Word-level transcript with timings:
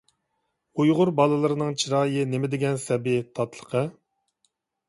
ئۇيغۇر 0.83 1.11
بالىلىرىنىڭ 1.19 1.77
چىرايى 1.83 2.25
نېمىدېگەن 2.31 2.81
سەبىي، 2.87 3.23
تاتلىق-ھە! 3.37 3.85